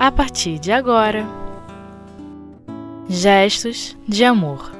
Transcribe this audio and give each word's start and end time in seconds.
a 0.00 0.10
partir 0.10 0.58
de 0.58 0.72
agora. 0.72 1.26
Gestos 3.06 3.94
de 4.08 4.24
amor. 4.24 4.72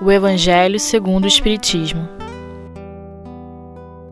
O 0.00 0.08
Evangelho 0.08 0.78
segundo 0.78 1.24
o 1.24 1.26
Espiritismo. 1.26 2.08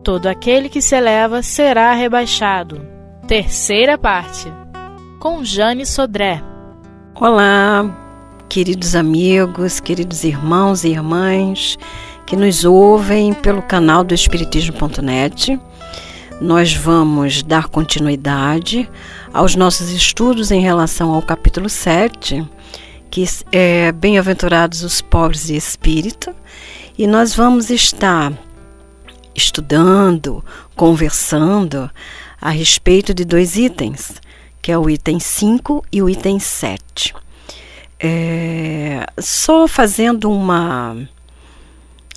Todo 0.03 0.27
aquele 0.27 0.67
que 0.67 0.81
se 0.81 0.93
eleva 0.93 1.41
será 1.41 1.93
rebaixado. 1.93 2.85
Terceira 3.25 3.97
parte. 3.97 4.51
Com 5.21 5.41
Jane 5.41 5.85
Sodré. 5.85 6.43
Olá, 7.15 7.85
queridos 8.49 8.93
amigos, 8.93 9.79
queridos 9.79 10.25
irmãos 10.25 10.83
e 10.83 10.89
irmãs 10.89 11.77
que 12.25 12.35
nos 12.35 12.65
ouvem 12.65 13.33
pelo 13.33 13.61
canal 13.61 14.03
do 14.03 14.13
Espiritismo.net. 14.13 15.57
Nós 16.41 16.73
vamos 16.73 17.43
dar 17.43 17.67
continuidade 17.67 18.89
aos 19.31 19.55
nossos 19.55 19.91
estudos 19.91 20.49
em 20.49 20.59
relação 20.59 21.13
ao 21.13 21.21
capítulo 21.21 21.69
7, 21.69 22.43
que 23.11 23.23
é 23.51 23.91
Bem-aventurados 23.91 24.81
os 24.81 25.01
pobres 25.01 25.45
de 25.45 25.55
espírito, 25.55 26.33
e 26.97 27.05
nós 27.05 27.35
vamos 27.35 27.69
estar 27.69 28.33
estudando, 29.35 30.43
conversando 30.75 31.87
a 32.41 32.49
respeito 32.49 33.13
de 33.13 33.23
dois 33.23 33.55
itens, 33.55 34.13
que 34.63 34.71
é 34.71 34.77
o 34.79 34.89
item 34.89 35.19
5 35.19 35.85
e 35.91 36.01
o 36.01 36.09
item 36.09 36.39
7. 36.39 37.13
É, 37.99 39.05
só 39.19 39.67
fazendo 39.67 40.31
uma, 40.31 41.07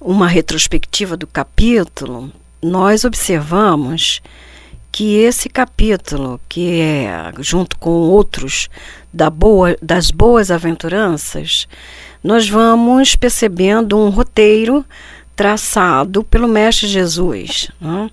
uma 0.00 0.26
retrospectiva 0.26 1.14
do 1.14 1.26
capítulo, 1.26 2.32
nós 2.64 3.04
observamos 3.04 4.22
que 4.90 5.16
esse 5.16 5.50
capítulo, 5.50 6.40
que 6.48 6.80
é 6.80 7.32
junto 7.40 7.76
com 7.78 7.90
outros 7.90 8.70
da 9.12 9.28
boa, 9.28 9.76
das 9.82 10.10
boas 10.10 10.50
aventuranças, 10.50 11.68
nós 12.22 12.48
vamos 12.48 13.14
percebendo 13.16 13.98
um 13.98 14.08
roteiro 14.08 14.84
traçado 15.36 16.24
pelo 16.24 16.48
Mestre 16.48 16.86
Jesus. 16.86 17.70
Né? 17.80 18.08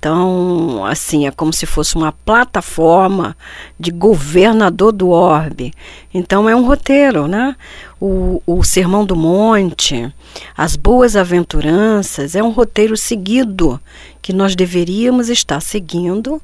Então, 0.00 0.82
assim, 0.86 1.26
é 1.26 1.30
como 1.30 1.52
se 1.52 1.66
fosse 1.66 1.94
uma 1.94 2.10
plataforma 2.10 3.36
de 3.78 3.90
governador 3.90 4.92
do 4.92 5.10
orbe. 5.10 5.74
Então, 6.14 6.48
é 6.48 6.56
um 6.56 6.66
roteiro, 6.66 7.28
né? 7.28 7.54
O, 8.00 8.42
o 8.46 8.64
Sermão 8.64 9.04
do 9.04 9.14
Monte, 9.14 10.10
as 10.56 10.74
Boas 10.74 11.16
Aventuranças, 11.16 12.34
é 12.34 12.42
um 12.42 12.48
roteiro 12.48 12.96
seguido 12.96 13.78
que 14.22 14.32
nós 14.32 14.56
deveríamos 14.56 15.28
estar 15.28 15.60
seguindo 15.60 16.40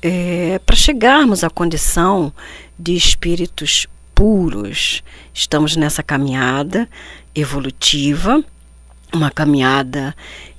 é, 0.00 0.58
para 0.64 0.74
chegarmos 0.74 1.44
à 1.44 1.50
condição 1.50 2.32
de 2.78 2.96
espíritos 2.96 3.86
puros. 4.14 5.02
Estamos 5.34 5.76
nessa 5.76 6.02
caminhada 6.02 6.88
evolutiva, 7.34 8.42
uma 9.12 9.30
caminhada 9.30 10.16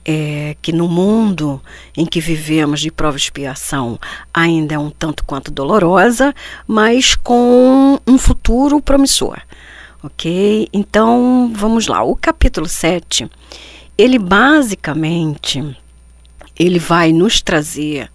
é, 0.07 0.55
que 0.61 0.71
no 0.71 0.87
mundo 0.87 1.61
em 1.95 2.05
que 2.05 2.21
vivemos 2.21 2.79
de 2.79 2.89
prova 2.89 3.17
e 3.17 3.19
expiação 3.19 3.99
ainda 4.33 4.75
é 4.75 4.79
um 4.79 4.89
tanto 4.89 5.25
quanto 5.25 5.51
dolorosa, 5.51 6.33
mas 6.65 7.13
com 7.13 7.99
um 8.07 8.17
futuro 8.17 8.81
promissor. 8.81 9.41
Ok? 10.01 10.69
Então 10.71 11.51
vamos 11.53 11.87
lá. 11.87 12.01
O 12.03 12.15
capítulo 12.15 12.69
7, 12.69 13.29
ele 13.97 14.17
basicamente 14.17 15.75
ele 16.57 16.79
vai 16.79 17.11
nos 17.11 17.41
trazer 17.41 18.09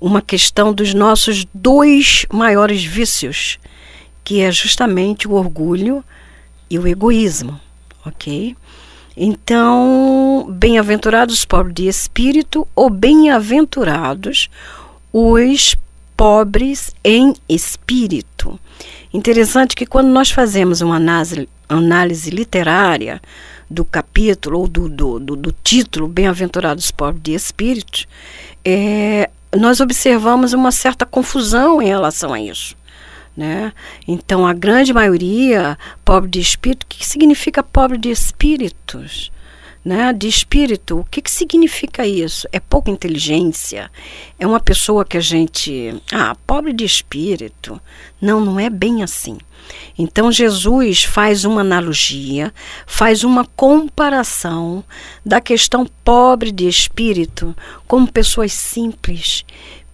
uma 0.00 0.20
questão 0.20 0.72
dos 0.72 0.92
nossos 0.92 1.46
dois 1.54 2.26
maiores 2.30 2.84
vícios, 2.84 3.58
que 4.22 4.40
é 4.40 4.52
justamente 4.52 5.26
o 5.26 5.32
orgulho 5.32 6.04
e 6.68 6.78
o 6.78 6.86
egoísmo, 6.86 7.58
ok? 8.04 8.54
Então, 9.16 10.46
bem-aventurados 10.50 11.36
os 11.36 11.44
pobres 11.44 11.74
de 11.74 11.86
espírito, 11.86 12.66
ou 12.74 12.90
bem-aventurados 12.90 14.50
os 15.12 15.76
pobres 16.16 16.94
em 17.04 17.34
espírito. 17.48 18.58
Interessante 19.12 19.76
que 19.76 19.86
quando 19.86 20.08
nós 20.08 20.30
fazemos 20.30 20.80
uma 20.80 20.96
análise, 20.96 21.48
análise 21.68 22.30
literária 22.30 23.22
do 23.70 23.84
capítulo 23.84 24.60
ou 24.60 24.68
do, 24.68 24.88
do, 24.88 25.20
do, 25.20 25.36
do 25.36 25.54
título 25.62 26.08
Bem-aventurados 26.08 26.86
os 26.86 26.90
pobres 26.90 27.22
de 27.22 27.34
espírito, 27.34 28.06
é, 28.64 29.30
nós 29.56 29.80
observamos 29.80 30.52
uma 30.52 30.72
certa 30.72 31.06
confusão 31.06 31.80
em 31.80 31.86
relação 31.86 32.32
a 32.32 32.40
isso. 32.40 32.76
Né? 33.36 33.72
Então, 34.06 34.46
a 34.46 34.52
grande 34.52 34.92
maioria, 34.92 35.76
pobre 36.04 36.30
de 36.30 36.40
espírito, 36.40 36.84
o 36.84 36.86
que, 36.86 37.04
significa 37.04 37.62
pobre 37.62 37.98
de 37.98 38.10
espíritos? 38.10 39.32
Né? 39.84 40.12
De 40.12 40.28
espírito, 40.28 41.00
o 41.00 41.04
que, 41.04 41.20
que 41.20 41.30
significa 41.30 42.06
isso? 42.06 42.48
É 42.52 42.60
pouca 42.60 42.90
inteligência? 42.90 43.90
É 44.38 44.46
uma 44.46 44.60
pessoa 44.60 45.04
que 45.04 45.16
a 45.16 45.20
gente. 45.20 46.00
Ah, 46.12 46.36
pobre 46.46 46.72
de 46.72 46.84
espírito. 46.84 47.80
Não, 48.20 48.40
não 48.40 48.58
é 48.58 48.70
bem 48.70 49.02
assim. 49.02 49.36
Então 49.98 50.30
Jesus 50.30 51.04
faz 51.04 51.44
uma 51.44 51.60
analogia, 51.60 52.52
faz 52.86 53.24
uma 53.24 53.44
comparação 53.44 54.84
da 55.24 55.40
questão 55.40 55.86
pobre 56.04 56.50
de 56.50 56.66
espírito 56.66 57.56
como 57.86 58.10
pessoas 58.10 58.52
simples, 58.52 59.44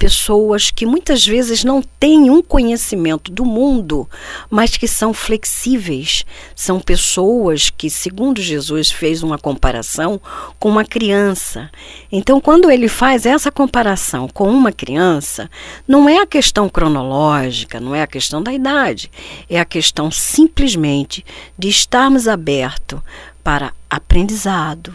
pessoas 0.01 0.71
que 0.71 0.87
muitas 0.87 1.27
vezes 1.27 1.63
não 1.63 1.83
têm 1.83 2.31
um 2.31 2.41
conhecimento 2.41 3.31
do 3.31 3.45
mundo, 3.45 4.09
mas 4.49 4.75
que 4.75 4.89
são 4.89 5.13
flexíveis. 5.13 6.25
São 6.57 6.81
pessoas 6.81 7.69
que, 7.69 7.91
segundo 7.91 8.41
Jesus, 8.41 8.91
fez 8.91 9.23
uma 9.23 9.37
comparação 9.37 10.19
com 10.59 10.71
uma 10.71 10.87
criança. 10.87 11.71
Então, 12.11 12.41
quando 12.41 12.71
ele 12.71 12.89
faz 12.89 13.27
essa 13.27 13.53
comparação 13.53 14.27
com 14.27 14.49
uma 14.49 14.73
criança, 14.73 15.51
não 15.87 16.09
é 16.09 16.17
a 16.23 16.27
questão 16.27 16.67
cronológica, 16.67 17.79
não 17.79 17.95
é 17.95 18.01
a 18.01 18.07
questão 18.07 18.43
da 18.43 18.55
idade, 18.55 19.11
é 19.51 19.61
a 19.61 19.67
questão 19.67 20.11
simplesmente 20.11 21.23
de 21.59 21.69
estarmos 21.69 22.27
abertos 22.27 23.01
para 23.45 23.75
aprendizado, 23.91 24.95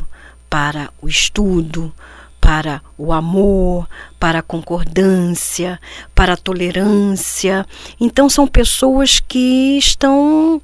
para 0.49 0.89
o 0.99 1.07
estudo, 1.07 1.93
para 2.45 2.79
o 2.95 3.11
amor, 3.11 3.89
para 4.19 4.37
a 4.37 4.43
concordância, 4.43 5.81
para 6.13 6.33
a 6.33 6.37
tolerância. 6.37 7.65
Então, 7.99 8.29
são 8.29 8.45
pessoas 8.45 9.19
que 9.19 9.79
estão 9.79 10.61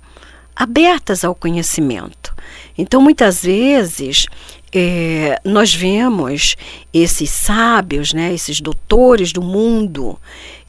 abertas 0.56 1.26
ao 1.26 1.34
conhecimento. 1.34 2.36
Então, 2.78 3.02
muitas 3.02 3.42
vezes, 3.42 4.28
é, 4.72 5.42
nós 5.44 5.74
vemos 5.74 6.56
esses 6.94 7.32
sábios, 7.32 8.14
né, 8.14 8.32
esses 8.32 8.62
doutores 8.62 9.34
do 9.34 9.42
mundo, 9.42 10.20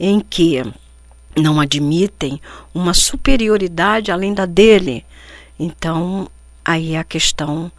em 0.00 0.18
que 0.18 0.64
não 1.36 1.60
admitem 1.60 2.40
uma 2.72 2.94
superioridade 2.94 4.10
além 4.10 4.32
da 4.32 4.46
dele. 4.46 5.04
Então, 5.58 6.26
aí 6.64 6.94
é 6.94 6.98
a 6.98 7.04
questão 7.04 7.70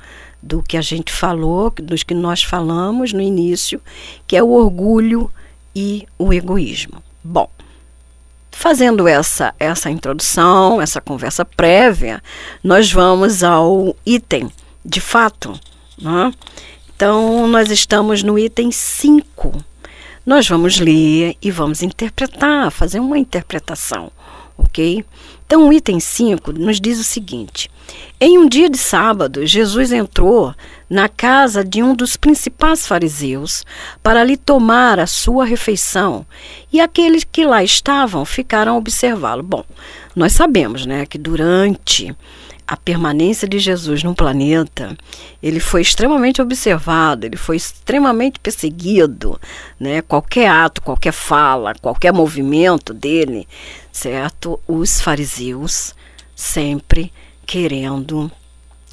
do 0.43 0.61
que 0.61 0.75
a 0.75 0.81
gente 0.81 1.11
falou, 1.11 1.71
dos 1.71 2.03
que 2.03 2.13
nós 2.13 2.43
falamos 2.43 3.13
no 3.13 3.21
início, 3.21 3.81
que 4.27 4.35
é 4.35 4.43
o 4.43 4.49
orgulho 4.49 5.31
e 5.73 6.05
o 6.19 6.33
egoísmo. 6.33 7.01
Bom, 7.23 7.49
fazendo 8.51 9.07
essa 9.07 9.55
essa 9.57 9.89
introdução, 9.89 10.81
essa 10.81 10.99
conversa 10.99 11.45
prévia, 11.45 12.21
nós 12.61 12.91
vamos 12.91 13.41
ao 13.41 13.95
item 14.05 14.51
de 14.83 14.99
fato. 14.99 15.57
Né? 15.97 16.33
Então, 16.93 17.47
nós 17.47 17.71
estamos 17.71 18.21
no 18.21 18.37
item 18.37 18.69
5. 18.69 19.63
Nós 20.25 20.47
vamos 20.47 20.77
ler 20.77 21.37
e 21.41 21.51
vamos 21.51 21.81
interpretar, 21.81 22.69
fazer 22.69 22.99
uma 22.99 23.17
interpretação, 23.17 24.11
ok? 24.57 25.05
Então, 25.45 25.67
o 25.67 25.73
item 25.73 25.99
5 25.99 26.51
nos 26.53 26.79
diz 26.79 26.99
o 26.99 27.03
seguinte: 27.03 27.69
em 28.19 28.37
um 28.37 28.47
dia 28.47 28.69
de 28.69 28.77
sábado, 28.77 29.45
Jesus 29.45 29.91
entrou 29.91 30.55
na 30.89 31.09
casa 31.09 31.63
de 31.63 31.83
um 31.83 31.93
dos 31.93 32.15
principais 32.15 32.87
fariseus 32.87 33.65
para 34.01 34.23
lhe 34.23 34.37
tomar 34.37 34.99
a 34.99 35.07
sua 35.07 35.43
refeição, 35.43 36.25
e 36.71 36.79
aqueles 36.79 37.23
que 37.23 37.45
lá 37.45 37.63
estavam 37.63 38.23
ficaram 38.23 38.75
a 38.75 38.77
observá-lo. 38.77 39.43
Bom, 39.43 39.65
nós 40.15 40.31
sabemos, 40.33 40.85
né, 40.85 41.05
que 41.05 41.17
durante 41.17 42.15
a 42.67 42.77
permanência 42.77 43.47
de 43.47 43.59
Jesus 43.59 44.03
no 44.03 44.15
planeta, 44.15 44.95
ele 45.41 45.59
foi 45.59 45.81
extremamente 45.81 46.41
observado, 46.41 47.25
ele 47.25 47.37
foi 47.37 47.57
extremamente 47.57 48.39
perseguido, 48.39 49.39
né? 49.79 50.01
Qualquer 50.01 50.49
ato, 50.49 50.81
qualquer 50.81 51.11
fala, 51.11 51.75
qualquer 51.75 52.13
movimento 52.13 52.93
dele, 52.93 53.47
certo? 53.91 54.59
Os 54.67 55.01
fariseus 55.01 55.93
sempre 56.35 57.11
querendo, 57.45 58.31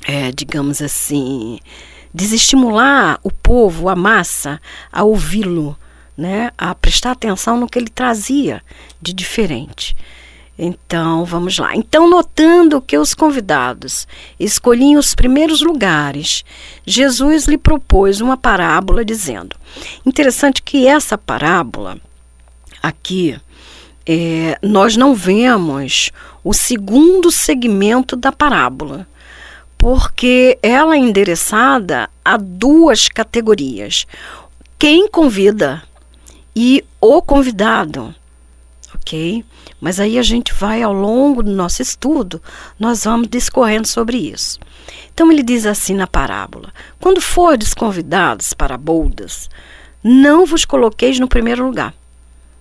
é, 0.06 0.30
digamos 0.32 0.82
assim, 0.82 1.58
desestimular 2.12 3.18
o 3.22 3.30
povo, 3.30 3.88
a 3.88 3.94
massa, 3.94 4.60
a 4.92 5.04
ouvi-lo, 5.04 5.76
né, 6.16 6.50
a 6.58 6.74
prestar 6.74 7.12
atenção 7.12 7.58
no 7.58 7.68
que 7.68 7.78
ele 7.78 7.88
trazia 7.88 8.62
de 9.00 9.12
diferente. 9.12 9.96
Então, 10.58 11.24
vamos 11.24 11.58
lá. 11.58 11.74
Então, 11.74 12.08
notando 12.08 12.82
que 12.82 12.98
os 12.98 13.14
convidados 13.14 14.06
escolhiam 14.38 15.00
os 15.00 15.14
primeiros 15.14 15.62
lugares, 15.62 16.44
Jesus 16.84 17.46
lhe 17.46 17.56
propôs 17.56 18.20
uma 18.20 18.36
parábola 18.36 19.04
dizendo: 19.04 19.56
interessante 20.04 20.62
que 20.62 20.86
essa 20.86 21.16
parábola 21.16 21.98
aqui 22.82 23.40
é, 24.06 24.58
nós 24.62 24.96
não 24.96 25.14
vemos 25.14 26.10
o 26.44 26.52
segundo 26.52 27.30
segmento 27.30 28.14
da 28.14 28.30
parábola, 28.30 29.06
porque 29.78 30.58
ela 30.62 30.94
é 30.94 30.98
endereçada 30.98 32.10
a 32.22 32.36
duas 32.36 33.08
categorias: 33.08 34.06
quem 34.78 35.08
convida 35.08 35.82
e 36.54 36.84
o 37.00 37.22
convidado 37.22 38.14
ok? 38.94 39.44
Mas 39.80 39.98
aí 39.98 40.18
a 40.18 40.22
gente 40.22 40.52
vai 40.52 40.82
ao 40.82 40.92
longo 40.92 41.42
do 41.42 41.50
nosso 41.50 41.80
estudo, 41.80 42.42
nós 42.78 43.04
vamos 43.04 43.28
discorrendo 43.28 43.88
sobre 43.88 44.18
isso. 44.18 44.58
Então 45.12 45.32
ele 45.32 45.42
diz 45.42 45.64
assim 45.64 45.94
na 45.94 46.06
parábola: 46.06 46.72
Quando 47.00 47.20
fordes 47.20 47.72
convidados 47.72 48.52
para 48.52 48.76
boldas, 48.76 49.48
não 50.04 50.44
vos 50.44 50.64
coloqueis 50.64 51.18
no 51.18 51.26
primeiro 51.26 51.64
lugar, 51.64 51.94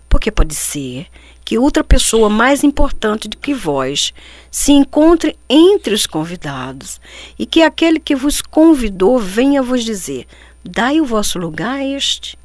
porque 0.07 0.31
pode 0.31 0.55
ser 0.55 1.07
que 1.43 1.57
outra 1.57 1.83
pessoa 1.83 2.29
mais 2.29 2.63
importante 2.63 3.27
do 3.27 3.35
que 3.35 3.53
vós 3.53 4.13
se 4.49 4.71
encontre 4.71 5.37
entre 5.49 5.93
os 5.93 6.05
convidados 6.05 7.01
e 7.37 7.45
que 7.45 7.61
aquele 7.61 7.99
que 7.99 8.15
vos 8.15 8.41
convidou 8.41 9.19
venha 9.19 9.61
vos 9.61 9.83
dizer: 9.83 10.25
Dai 10.63 11.01
o 11.01 11.05
vosso 11.05 11.37
lugar 11.37 11.79
a 11.79 11.85
este 11.85 12.38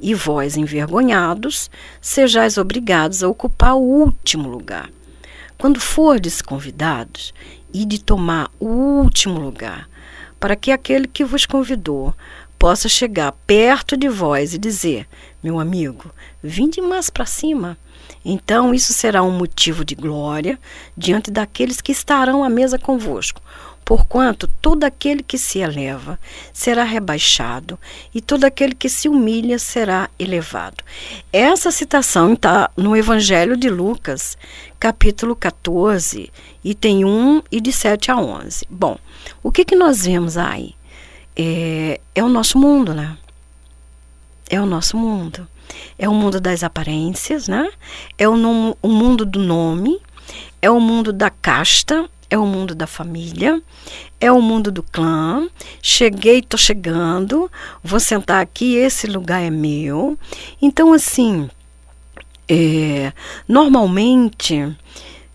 e 0.00 0.14
vós, 0.14 0.56
envergonhados, 0.56 1.70
sejais 2.00 2.56
obrigados 2.56 3.22
a 3.22 3.28
ocupar 3.28 3.74
o 3.74 3.80
último 3.80 4.48
lugar. 4.48 4.90
Quando 5.58 5.78
fordes 5.78 6.40
convidados, 6.40 7.34
e 7.72 7.84
de 7.84 8.02
tomar 8.02 8.50
o 8.58 8.66
último 8.66 9.38
lugar, 9.38 9.88
para 10.38 10.56
que 10.56 10.72
aquele 10.72 11.06
que 11.06 11.24
vos 11.24 11.46
convidou 11.46 12.14
possa 12.58 12.88
chegar 12.88 13.32
perto 13.46 13.96
de 13.96 14.08
vós 14.08 14.54
e 14.54 14.58
dizer: 14.58 15.06
Meu 15.42 15.58
amigo, 15.58 16.10
vinde 16.42 16.80
mais 16.80 17.08
para 17.08 17.26
cima. 17.26 17.76
Então 18.24 18.74
isso 18.74 18.92
será 18.92 19.22
um 19.22 19.30
motivo 19.30 19.84
de 19.84 19.94
glória 19.94 20.58
diante 20.96 21.30
daqueles 21.30 21.80
que 21.80 21.92
estarão 21.92 22.44
à 22.44 22.48
mesa 22.50 22.78
convosco. 22.78 23.40
Porquanto 23.90 24.46
todo 24.46 24.84
aquele 24.84 25.20
que 25.20 25.36
se 25.36 25.58
eleva 25.58 26.16
será 26.52 26.84
rebaixado, 26.84 27.76
e 28.14 28.20
todo 28.20 28.44
aquele 28.44 28.72
que 28.72 28.88
se 28.88 29.08
humilha 29.08 29.58
será 29.58 30.08
elevado. 30.16 30.84
Essa 31.32 31.72
citação 31.72 32.34
está 32.34 32.70
no 32.76 32.96
Evangelho 32.96 33.56
de 33.56 33.68
Lucas, 33.68 34.38
capítulo 34.78 35.34
14, 35.34 36.30
item 36.62 37.04
1 37.04 37.42
e 37.50 37.60
de 37.60 37.72
7 37.72 38.12
a 38.12 38.16
11. 38.16 38.64
Bom, 38.70 38.96
o 39.42 39.50
que, 39.50 39.64
que 39.64 39.74
nós 39.74 40.04
vemos 40.04 40.36
aí? 40.36 40.76
É, 41.34 42.00
é 42.14 42.22
o 42.22 42.28
nosso 42.28 42.60
mundo, 42.60 42.94
né? 42.94 43.18
É 44.48 44.60
o 44.60 44.66
nosso 44.66 44.96
mundo. 44.96 45.48
É 45.98 46.08
o 46.08 46.14
mundo 46.14 46.40
das 46.40 46.62
aparências, 46.62 47.48
né? 47.48 47.68
É 48.16 48.28
o, 48.28 48.36
o 48.80 48.88
mundo 48.88 49.26
do 49.26 49.40
nome, 49.40 50.00
é 50.62 50.70
o 50.70 50.78
mundo 50.78 51.12
da 51.12 51.28
casta, 51.28 52.08
é 52.30 52.38
o 52.38 52.46
mundo 52.46 52.74
da 52.74 52.86
família, 52.86 53.60
é 54.20 54.30
o 54.30 54.40
mundo 54.40 54.70
do 54.70 54.82
clã. 54.82 55.48
Cheguei, 55.82 56.40
tô 56.40 56.56
chegando, 56.56 57.50
vou 57.82 57.98
sentar 57.98 58.40
aqui, 58.40 58.76
esse 58.76 59.08
lugar 59.08 59.42
é 59.42 59.50
meu. 59.50 60.16
Então, 60.62 60.92
assim, 60.92 61.50
é, 62.48 63.12
normalmente, 63.48 64.76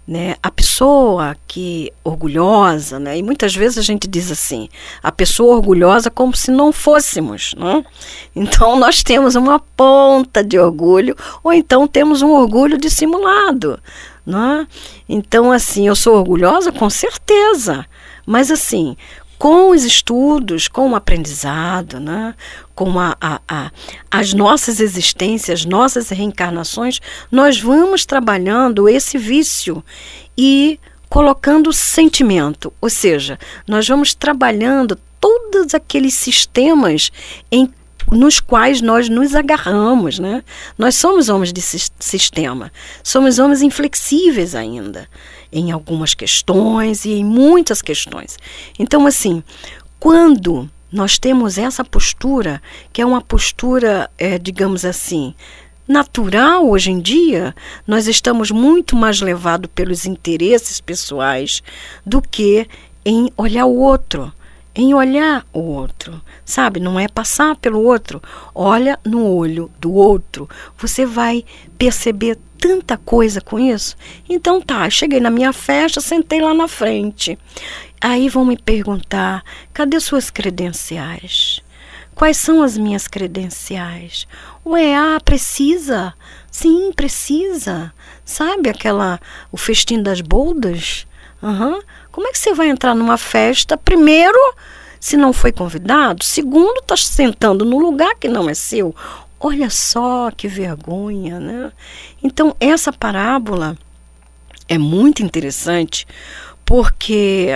né, 0.07 0.35
a 0.41 0.51
pessoa 0.51 1.35
que 1.47 1.91
orgulhosa, 2.03 2.99
né, 2.99 3.17
e 3.17 3.23
muitas 3.23 3.55
vezes 3.55 3.77
a 3.77 3.81
gente 3.81 4.07
diz 4.07 4.31
assim, 4.31 4.69
a 5.01 5.11
pessoa 5.11 5.55
orgulhosa 5.55 6.09
como 6.09 6.35
se 6.35 6.51
não 6.51 6.71
fôssemos, 6.71 7.53
né? 7.57 7.83
Então 8.35 8.77
nós 8.79 9.03
temos 9.03 9.35
uma 9.35 9.59
ponta 9.59 10.43
de 10.43 10.59
orgulho 10.59 11.15
ou 11.43 11.51
então 11.51 11.87
temos 11.87 12.21
um 12.21 12.31
orgulho 12.31 12.77
dissimulado. 12.77 13.79
Né? 14.25 14.67
Então, 15.07 15.51
assim, 15.51 15.87
eu 15.87 15.95
sou 15.95 16.15
orgulhosa? 16.15 16.71
Com 16.71 16.89
certeza. 16.89 17.85
Mas, 18.25 18.49
assim, 18.49 18.97
com 19.37 19.69
os 19.69 19.83
estudos, 19.83 20.67
com 20.67 20.91
o 20.91 20.95
aprendizado, 20.95 21.99
né? 21.99 22.33
com 22.73 22.99
a, 22.99 23.15
a, 23.21 23.41
a, 23.47 23.71
as 24.09 24.33
nossas 24.33 24.79
existências, 24.79 25.65
nossas 25.65 26.09
reencarnações, 26.09 26.99
nós 27.31 27.59
vamos 27.59 28.05
trabalhando 28.05 28.89
esse 28.89 29.17
vício 29.17 29.83
e 30.37 30.79
colocando 31.09 31.71
sentimento, 31.71 32.73
ou 32.81 32.89
seja, 32.89 33.39
nós 33.67 33.87
vamos 33.87 34.13
trabalhando 34.13 34.99
todos 35.19 35.73
aqueles 35.73 36.13
sistemas 36.13 37.11
em 37.51 37.71
nos 38.11 38.39
quais 38.39 38.81
nós 38.81 39.09
nos 39.09 39.35
agarramos, 39.35 40.19
né? 40.19 40.43
Nós 40.77 40.95
somos 40.95 41.29
homens 41.29 41.51
de 41.51 41.61
sistema, 41.61 42.71
somos 43.03 43.39
homens 43.39 43.61
inflexíveis 43.61 44.55
ainda 44.55 45.07
em 45.51 45.71
algumas 45.71 46.13
questões 46.13 47.05
e 47.05 47.13
em 47.13 47.23
muitas 47.23 47.81
questões. 47.81 48.37
Então, 48.77 49.05
assim, 49.05 49.43
quando 49.99 50.69
nós 50.91 51.17
temos 51.17 51.57
essa 51.57 51.83
postura, 51.83 52.61
que 52.93 53.01
é 53.01 53.05
uma 53.05 53.21
postura, 53.21 54.09
é, 54.17 54.37
digamos 54.37 54.85
assim, 54.85 55.33
natural 55.87 56.67
hoje 56.69 56.91
em 56.91 56.99
dia, 56.99 57.55
nós 57.87 58.07
estamos 58.07 58.51
muito 58.51 58.95
mais 58.95 59.21
levados 59.21 59.69
pelos 59.73 60.05
interesses 60.05 60.81
pessoais 60.81 61.61
do 62.05 62.21
que 62.21 62.67
em 63.03 63.29
olhar 63.37 63.65
o 63.65 63.77
outro 63.77 64.33
em 64.75 64.93
olhar 64.93 65.45
o 65.53 65.59
outro, 65.59 66.21
sabe? 66.43 66.79
Não 66.79 66.99
é 66.99 67.07
passar 67.07 67.55
pelo 67.55 67.81
outro. 67.81 68.21
Olha 68.53 68.99
no 69.05 69.25
olho 69.25 69.71
do 69.79 69.93
outro. 69.93 70.49
Você 70.77 71.05
vai 71.05 71.45
perceber 71.77 72.37
tanta 72.59 72.97
coisa 72.97 73.39
com 73.39 73.57
isso. 73.57 73.95
Então 74.27 74.59
tá, 74.61 74.89
cheguei 74.89 75.19
na 75.19 75.29
minha 75.29 75.53
festa, 75.53 76.01
sentei 76.01 76.41
lá 76.41 76.53
na 76.53 76.67
frente. 76.67 77.39
Aí 78.01 78.27
vão 78.27 78.43
me 78.43 78.57
perguntar: 78.57 79.43
cadê 79.73 79.99
suas 79.99 80.29
credenciais? 80.29 81.61
Quais 82.13 82.37
são 82.37 82.63
as 82.63 82.77
minhas 82.77 83.07
credenciais? 83.07 84.25
O 84.63 84.77
EA 84.77 85.19
precisa? 85.23 86.13
Sim, 86.49 86.91
precisa. 86.95 87.93
Sabe 88.23 88.69
aquela 88.69 89.19
o 89.51 89.57
festim 89.57 90.01
das 90.01 90.21
boldas? 90.21 91.05
Uhum. 91.45 91.79
Como 92.11 92.27
é 92.27 92.31
que 92.31 92.39
você 92.39 92.55
vai 92.55 92.69
entrar 92.69 92.95
numa 92.95 93.19
festa? 93.19 93.77
Primeiro, 93.77 94.39
se 94.99 95.15
não 95.15 95.31
foi 95.31 95.51
convidado. 95.51 96.23
Segundo, 96.23 96.79
está 96.79 96.97
sentando 96.97 97.63
no 97.63 97.77
lugar 97.77 98.15
que 98.15 98.27
não 98.27 98.49
é 98.49 98.55
seu. 98.55 98.95
Olha 99.39 99.69
só 99.69 100.31
que 100.31 100.47
vergonha, 100.47 101.39
né? 101.39 101.71
Então, 102.23 102.55
essa 102.59 102.91
parábola 102.91 103.77
é 104.67 104.79
muito 104.79 105.21
interessante 105.21 106.07
porque 106.65 107.49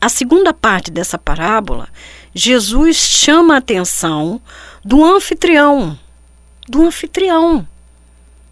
a 0.00 0.08
segunda 0.08 0.52
parte 0.52 0.90
dessa 0.90 1.16
parábola, 1.16 1.88
Jesus 2.34 2.96
chama 2.96 3.54
a 3.54 3.58
atenção 3.58 4.40
do 4.84 5.04
anfitrião. 5.04 5.96
Do 6.68 6.82
anfitrião. 6.82 7.64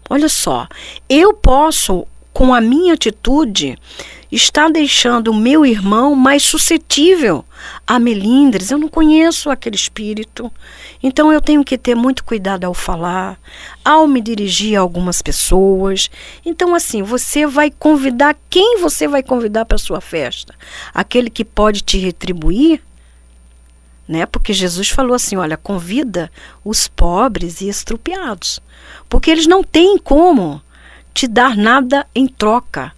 Olha 0.09 0.29
só, 0.29 0.69
eu 1.09 1.33
posso, 1.33 2.07
com 2.31 2.53
a 2.53 2.61
minha 2.61 2.93
atitude, 2.93 3.77
está 4.35 4.67
deixando 4.67 5.29
o 5.29 5.33
meu 5.33 5.65
irmão 5.65 6.13
mais 6.13 6.43
suscetível 6.43 7.45
a 7.87 7.97
melindres. 7.97 8.69
Eu 8.69 8.77
não 8.77 8.89
conheço 8.89 9.49
aquele 9.49 9.75
espírito. 9.75 10.51
Então 11.01 11.31
eu 11.31 11.39
tenho 11.39 11.63
que 11.63 11.77
ter 11.77 11.95
muito 11.95 12.23
cuidado 12.23 12.65
ao 12.65 12.73
falar, 12.73 13.39
ao 13.83 14.07
me 14.07 14.19
dirigir 14.19 14.77
a 14.77 14.81
algumas 14.81 15.21
pessoas. 15.21 16.09
Então, 16.45 16.75
assim, 16.75 17.01
você 17.01 17.47
vai 17.47 17.71
convidar 17.71 18.35
quem 18.49 18.79
você 18.79 19.07
vai 19.07 19.23
convidar 19.23 19.65
para 19.65 19.77
sua 19.77 20.01
festa? 20.01 20.53
Aquele 20.93 21.29
que 21.29 21.45
pode 21.45 21.81
te 21.81 21.97
retribuir? 21.97 22.81
Né? 24.07 24.25
Porque 24.25 24.51
Jesus 24.51 24.89
falou 24.89 25.15
assim: 25.15 25.37
olha, 25.37 25.55
convida 25.55 26.29
os 26.63 26.87
pobres 26.87 27.61
e 27.61 27.69
estrupiados, 27.69 28.59
porque 29.07 29.31
eles 29.31 29.47
não 29.47 29.63
têm 29.63 29.97
como 29.97 30.61
te 31.13 31.27
dar 31.27 31.55
nada 31.55 32.05
em 32.13 32.27
troca 32.27 32.93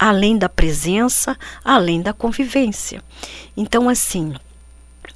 além 0.00 0.38
da 0.38 0.48
presença, 0.48 1.36
além 1.62 2.00
da 2.00 2.14
convivência. 2.14 3.02
Então, 3.54 3.86
assim, 3.86 4.34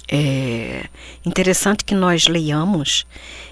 é 0.07 0.85
interessante 1.25 1.83
que 1.83 1.95
nós 1.95 2.27
leiamos 2.27 3.07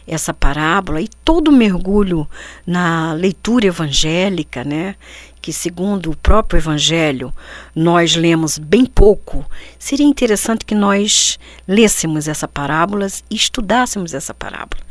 essa 0.05 0.31
parábola 0.31 1.01
e 1.01 1.07
todo 1.25 1.51
mergulho 1.51 2.29
na 2.67 3.13
leitura 3.13 3.65
evangélica, 3.65 4.63
né? 4.63 4.95
Que 5.41 5.51
segundo 5.51 6.11
o 6.11 6.15
próprio 6.15 6.59
evangelho 6.59 7.33
nós 7.75 8.15
lemos 8.15 8.59
bem 8.59 8.85
pouco. 8.85 9.43
Seria 9.79 10.05
interessante 10.05 10.63
que 10.63 10.75
nós 10.75 11.39
lêssemos 11.67 12.27
essa 12.27 12.47
parábola 12.47 13.07
e 13.27 13.35
estudássemos 13.35 14.13
essa 14.13 14.35
parábola. 14.35 14.83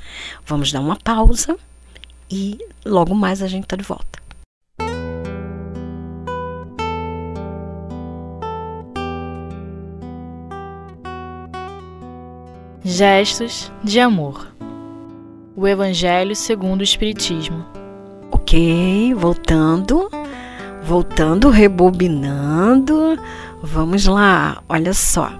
Vamos 0.44 0.72
dar 0.72 0.80
uma 0.80 0.96
pausa 0.96 1.56
e 2.28 2.58
logo 2.84 3.14
mais 3.14 3.40
a 3.40 3.46
gente 3.46 3.64
está 3.64 3.76
de 3.76 3.84
volta. 3.84 4.21
Gestos 12.84 13.70
de 13.84 14.00
amor. 14.00 14.48
O 15.54 15.68
Evangelho 15.68 16.34
segundo 16.34 16.80
o 16.80 16.84
Espiritismo. 16.84 17.64
Ok, 18.32 19.14
voltando, 19.14 20.10
voltando, 20.82 21.48
rebobinando. 21.48 23.16
Vamos 23.62 24.06
lá, 24.06 24.64
olha 24.68 24.92
só. 24.92 25.30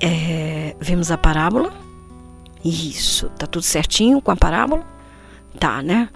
É, 0.00 0.74
vimos 0.80 1.10
a 1.10 1.18
parábola. 1.18 1.70
Isso, 2.64 3.28
tá 3.38 3.46
tudo 3.46 3.62
certinho 3.62 4.22
com 4.22 4.30
a 4.30 4.36
parábola? 4.36 4.84
Tá, 5.60 5.82
né? 5.82 6.08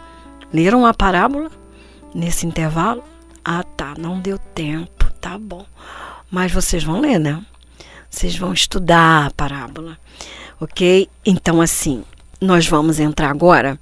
Leram 0.51 0.87
a 0.87 0.95
parábola 0.95 1.51
nesse 2.15 2.47
intervalo? 2.47 3.05
Ah, 3.45 3.63
tá, 3.63 3.93
não 3.99 4.19
deu 4.19 4.39
tempo, 4.39 5.13
tá 5.21 5.37
bom. 5.37 5.67
Mas 6.31 6.51
vocês 6.51 6.83
vão 6.83 7.01
ler, 7.01 7.19
né? 7.19 7.45
Vocês 8.11 8.37
vão 8.37 8.53
estudar 8.53 9.27
a 9.27 9.31
parábola, 9.31 9.99
ok? 10.61 11.09
Então, 11.25 11.61
assim, 11.61 12.05
nós 12.41 12.67
vamos 12.67 12.99
entrar 12.99 13.31
agora 13.31 13.79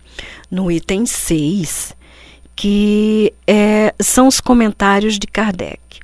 no 0.50 0.71
item 0.71 1.06
6, 1.06 1.95
que 2.54 3.33
é, 3.47 3.95
são 4.00 4.26
os 4.26 4.40
comentários 4.40 5.18
de 5.18 5.26
Kardec. 5.26 6.00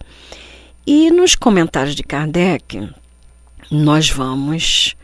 E 0.86 1.10
nos 1.10 1.34
comentários 1.34 1.94
de 1.94 2.02
Kardec, 2.02 2.90
nós 3.70 4.10
vamos 4.10 4.94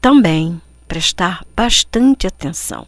também 0.00 0.60
prestar 0.86 1.44
bastante 1.54 2.26
atenção, 2.26 2.86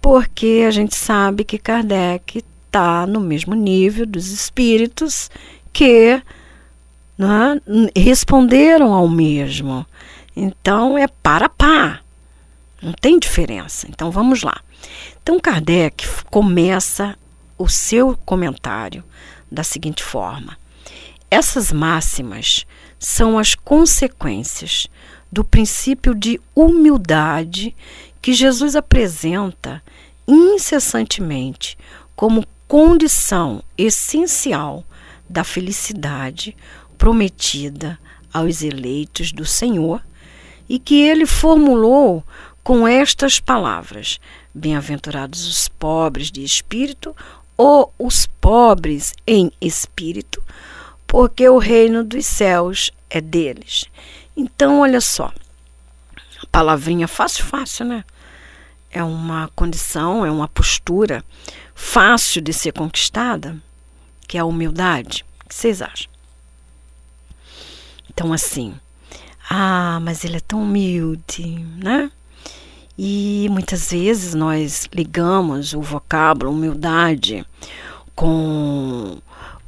porque 0.00 0.64
a 0.66 0.70
gente 0.70 0.96
sabe 0.96 1.44
que 1.44 1.58
Kardec 1.58 2.44
está 2.66 3.06
no 3.06 3.20
mesmo 3.20 3.54
nível 3.54 4.04
dos 4.04 4.28
espíritos 4.30 5.30
que 5.72 6.20
né, 7.16 7.60
responderam 7.96 8.92
ao 8.92 9.08
mesmo. 9.08 9.86
Então 10.34 10.98
é 10.98 11.06
para 11.06 11.48
pá. 11.48 12.00
Não 12.82 12.92
tem 12.92 13.18
diferença. 13.18 13.86
Então 13.88 14.10
vamos 14.10 14.42
lá. 14.42 14.60
Então 15.22 15.40
Kardec 15.40 16.06
começa 16.30 17.16
o 17.58 17.68
seu 17.68 18.16
comentário 18.24 19.02
da 19.50 19.64
seguinte 19.64 20.02
forma: 20.02 20.58
essas 21.30 21.72
máximas 21.72 22.66
são 22.98 23.38
as 23.38 23.54
consequências 23.54 24.86
do 25.30 25.44
princípio 25.44 26.14
de 26.14 26.40
humildade 26.54 27.74
que 28.22 28.32
Jesus 28.32 28.76
apresenta 28.76 29.82
incessantemente 30.26 31.76
como 32.14 32.44
condição 32.66 33.62
essencial 33.76 34.84
da 35.28 35.44
felicidade 35.44 36.56
prometida 36.96 37.98
aos 38.32 38.62
eleitos 38.62 39.32
do 39.32 39.44
Senhor 39.44 40.02
e 40.68 40.78
que 40.78 41.00
ele 41.00 41.26
formulou 41.26 42.24
com 42.62 42.86
estas 42.86 43.38
palavras: 43.38 44.18
Bem-aventurados 44.54 45.46
os 45.46 45.68
pobres 45.68 46.30
de 46.30 46.42
espírito 46.42 47.14
ou 47.56 47.92
os 47.98 48.26
pobres 48.26 49.14
em 49.26 49.50
espírito, 49.60 50.42
porque 51.06 51.48
o 51.48 51.58
reino 51.58 52.02
dos 52.02 52.26
céus 52.26 52.90
é 53.08 53.20
deles. 53.20 53.86
Então, 54.36 54.80
olha 54.80 55.00
só, 55.00 55.32
a 56.42 56.46
palavrinha 56.50 57.08
fácil, 57.08 57.44
fácil, 57.44 57.86
né? 57.86 58.04
É 58.90 59.02
uma 59.02 59.50
condição, 59.54 60.24
é 60.24 60.30
uma 60.30 60.48
postura 60.48 61.24
fácil 61.74 62.40
de 62.42 62.52
ser 62.52 62.72
conquistada, 62.72 63.56
que 64.26 64.36
é 64.36 64.40
a 64.40 64.44
humildade. 64.44 65.24
O 65.44 65.48
que 65.48 65.54
vocês 65.54 65.80
acham? 65.80 66.15
Então, 68.16 68.32
assim, 68.32 68.74
ah, 69.50 70.00
mas 70.00 70.24
ele 70.24 70.38
é 70.38 70.40
tão 70.40 70.62
humilde, 70.62 71.62
né? 71.76 72.10
E 72.96 73.46
muitas 73.50 73.90
vezes 73.90 74.32
nós 74.32 74.88
ligamos 74.90 75.74
o 75.74 75.82
vocábulo 75.82 76.50
humildade 76.50 77.44
com 78.14 79.18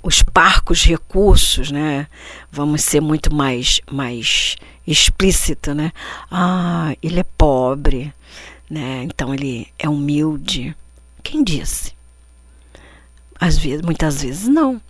os 0.02 0.22
parcos 0.22 0.82
recursos, 0.82 1.70
né? 1.70 2.06
Vamos 2.50 2.84
ser 2.84 3.02
muito 3.02 3.34
mais 3.34 3.82
mais 3.90 4.56
explícito, 4.86 5.74
né? 5.74 5.92
Ah, 6.30 6.96
ele 7.02 7.20
é 7.20 7.26
pobre, 7.36 8.14
né? 8.70 9.02
Então 9.04 9.34
ele 9.34 9.68
é 9.78 9.90
humilde. 9.90 10.74
Quem 11.22 11.44
disse? 11.44 11.92
Às 13.38 13.58
vezes, 13.58 13.82
muitas 13.82 14.22
vezes 14.22 14.48
não, 14.48 14.80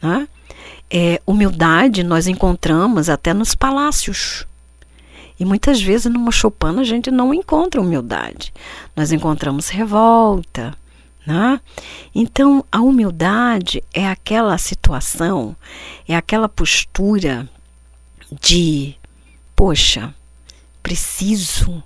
né? 0.00 0.28
É, 0.90 1.20
humildade 1.26 2.02
nós 2.02 2.26
encontramos 2.26 3.08
até 3.08 3.34
nos 3.34 3.54
palácios. 3.54 4.46
E 5.38 5.44
muitas 5.44 5.80
vezes 5.80 6.10
no 6.12 6.18
Mochopana 6.18 6.80
a 6.80 6.84
gente 6.84 7.10
não 7.10 7.32
encontra 7.32 7.80
humildade. 7.80 8.52
Nós 8.96 9.12
encontramos 9.12 9.68
revolta. 9.68 10.76
Né? 11.26 11.60
Então, 12.14 12.64
a 12.72 12.80
humildade 12.80 13.84
é 13.92 14.08
aquela 14.08 14.56
situação, 14.56 15.54
é 16.08 16.16
aquela 16.16 16.48
postura 16.48 17.46
de, 18.40 18.94
poxa, 19.54 20.14
preciso, 20.82 21.82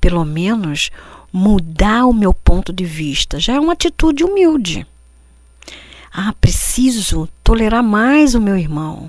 pelo 0.00 0.24
menos, 0.24 0.90
mudar 1.30 2.06
o 2.06 2.14
meu 2.14 2.32
ponto 2.32 2.72
de 2.72 2.86
vista. 2.86 3.38
Já 3.38 3.54
é 3.54 3.60
uma 3.60 3.74
atitude 3.74 4.24
humilde. 4.24 4.86
Ah, 6.20 6.34
preciso 6.40 7.28
tolerar 7.44 7.80
mais 7.80 8.34
o 8.34 8.40
meu 8.40 8.58
irmão. 8.58 9.08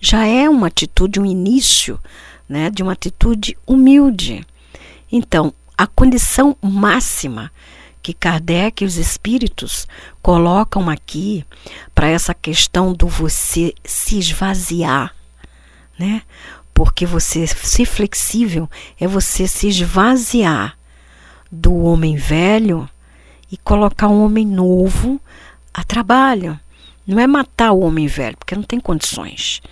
Já 0.00 0.24
é 0.24 0.48
uma 0.48 0.68
atitude, 0.68 1.20
um 1.20 1.26
início 1.26 2.00
né, 2.48 2.70
de 2.70 2.82
uma 2.82 2.92
atitude 2.92 3.58
humilde. 3.66 4.42
Então, 5.12 5.52
a 5.76 5.86
condição 5.86 6.56
máxima 6.62 7.52
que 8.02 8.14
Kardec 8.14 8.82
e 8.82 8.86
os 8.86 8.96
espíritos 8.96 9.86
colocam 10.22 10.88
aqui 10.88 11.44
para 11.94 12.08
essa 12.08 12.32
questão 12.32 12.94
do 12.94 13.06
você 13.06 13.74
se 13.84 14.18
esvaziar, 14.18 15.14
né? 15.98 16.22
Porque 16.72 17.04
você 17.04 17.46
ser 17.46 17.84
flexível 17.84 18.66
é 18.98 19.06
você 19.06 19.46
se 19.46 19.68
esvaziar 19.68 20.74
do 21.52 21.74
homem 21.74 22.16
velho 22.16 22.88
e 23.52 23.58
colocar 23.58 24.08
um 24.08 24.24
homem 24.24 24.46
novo 24.46 25.20
a 25.76 25.84
trabalho. 25.84 26.58
Não 27.06 27.20
é 27.20 27.26
matar 27.26 27.72
o 27.72 27.80
homem 27.80 28.06
velho, 28.06 28.36
porque 28.36 28.56
não 28.56 28.62
tem 28.62 28.80
condições 28.80 29.62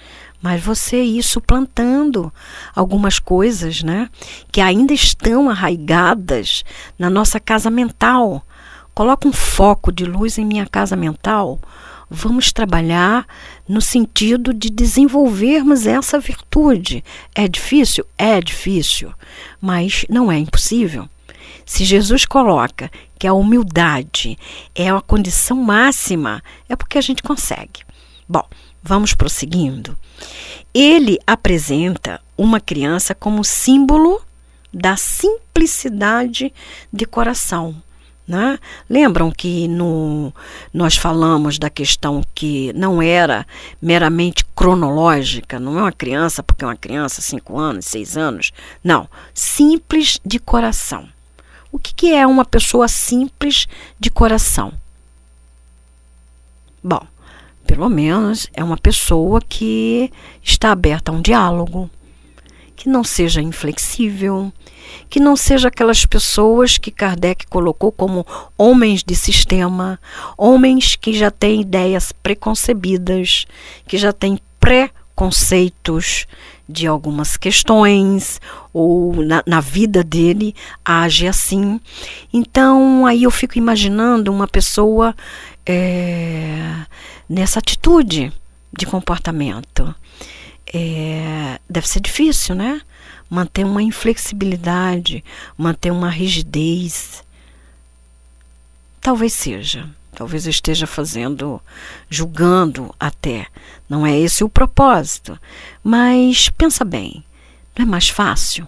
mas 0.44 0.62
você 0.62 1.02
ir 1.02 1.22
suplantando 1.22 2.30
algumas 2.76 3.18
coisas, 3.18 3.82
né, 3.82 4.10
que 4.52 4.60
ainda 4.60 4.92
estão 4.92 5.48
arraigadas 5.48 6.62
na 6.98 7.08
nossa 7.08 7.40
casa 7.40 7.70
mental. 7.70 8.44
Coloca 8.94 9.26
um 9.26 9.32
foco 9.32 9.90
de 9.90 10.04
luz 10.04 10.36
em 10.36 10.44
minha 10.44 10.66
casa 10.66 10.94
mental. 10.94 11.58
Vamos 12.10 12.52
trabalhar 12.52 13.26
no 13.66 13.80
sentido 13.80 14.52
de 14.52 14.68
desenvolvermos 14.68 15.86
essa 15.86 16.20
virtude. 16.20 17.02
É 17.34 17.48
difícil? 17.48 18.04
É 18.18 18.38
difícil, 18.38 19.14
mas 19.58 20.04
não 20.10 20.30
é 20.30 20.36
impossível. 20.36 21.08
Se 21.64 21.86
Jesus 21.86 22.26
coloca 22.26 22.90
que 23.24 23.28
a 23.28 23.32
humildade 23.32 24.38
é 24.74 24.90
a 24.90 25.00
condição 25.00 25.56
máxima, 25.56 26.42
é 26.68 26.76
porque 26.76 26.98
a 26.98 27.00
gente 27.00 27.22
consegue. 27.22 27.80
Bom, 28.28 28.46
vamos 28.82 29.14
prosseguindo. 29.14 29.96
Ele 30.74 31.18
apresenta 31.26 32.20
uma 32.36 32.60
criança 32.60 33.14
como 33.14 33.42
símbolo 33.42 34.20
da 34.70 34.94
simplicidade 34.98 36.52
de 36.92 37.06
coração. 37.06 37.74
Né? 38.28 38.58
Lembram 38.90 39.30
que 39.30 39.68
no, 39.68 40.30
nós 40.70 40.94
falamos 40.94 41.58
da 41.58 41.70
questão 41.70 42.22
que 42.34 42.74
não 42.74 43.00
era 43.00 43.46
meramente 43.80 44.44
cronológica, 44.54 45.58
não 45.58 45.78
é 45.78 45.82
uma 45.82 45.92
criança 45.92 46.42
porque 46.42 46.62
é 46.62 46.68
uma 46.68 46.76
criança, 46.76 47.22
cinco 47.22 47.58
anos, 47.58 47.86
seis 47.86 48.18
anos. 48.18 48.52
Não, 48.84 49.08
simples 49.32 50.20
de 50.22 50.38
coração. 50.38 51.08
O 51.74 51.78
que, 51.80 51.92
que 51.92 52.12
é 52.14 52.24
uma 52.24 52.44
pessoa 52.44 52.86
simples 52.86 53.66
de 53.98 54.08
coração? 54.08 54.72
Bom, 56.80 57.04
pelo 57.66 57.88
menos 57.88 58.48
é 58.54 58.62
uma 58.62 58.76
pessoa 58.76 59.40
que 59.40 60.08
está 60.40 60.70
aberta 60.70 61.10
a 61.10 61.14
um 61.16 61.20
diálogo, 61.20 61.90
que 62.76 62.88
não 62.88 63.02
seja 63.02 63.42
inflexível, 63.42 64.52
que 65.10 65.18
não 65.18 65.34
seja 65.34 65.66
aquelas 65.66 66.06
pessoas 66.06 66.78
que 66.78 66.92
Kardec 66.92 67.48
colocou 67.48 67.90
como 67.90 68.24
homens 68.56 69.02
de 69.02 69.16
sistema, 69.16 69.98
homens 70.38 70.94
que 70.94 71.12
já 71.12 71.28
têm 71.28 71.62
ideias 71.62 72.12
preconcebidas, 72.12 73.46
que 73.88 73.98
já 73.98 74.12
têm 74.12 74.38
pré-conceitos 75.14 76.26
de 76.68 76.86
algumas 76.86 77.36
questões 77.36 78.40
ou 78.72 79.22
na, 79.24 79.42
na, 79.46 79.60
vida 79.60 80.02
dele 80.02 80.54
age 80.84 81.26
assim. 81.26 81.80
Então 82.32 83.06
aí 83.06 83.22
eu 83.22 83.30
fico 83.30 83.56
imaginando 83.56 84.32
uma 84.32 84.48
pessoa 84.48 85.14
é, 85.64 86.84
nessa 87.28 87.58
atitude 87.58 88.32
de 88.72 88.86
comportamento. 88.86 89.94
É, 90.72 91.60
deve 91.70 91.86
ser 91.86 92.00
difícil, 92.00 92.54
né? 92.54 92.80
Manter 93.30 93.64
uma 93.64 93.82
inflexibilidade, 93.82 95.24
manter 95.56 95.92
uma 95.92 96.10
rigidez. 96.10 97.22
Talvez 99.00 99.32
seja. 99.32 99.88
Talvez 100.14 100.46
eu 100.46 100.50
esteja 100.50 100.86
fazendo, 100.86 101.60
julgando 102.08 102.94
até. 102.98 103.46
Não 103.88 104.06
é 104.06 104.18
esse 104.18 104.44
o 104.44 104.48
propósito. 104.48 105.38
Mas 105.82 106.48
pensa 106.48 106.84
bem, 106.84 107.24
não 107.76 107.84
é 107.84 107.88
mais 107.88 108.08
fácil 108.08 108.66